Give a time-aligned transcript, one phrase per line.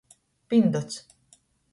[0.53, 0.95] Pindots.